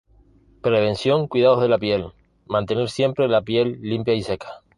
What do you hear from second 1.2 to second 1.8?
cuidados de la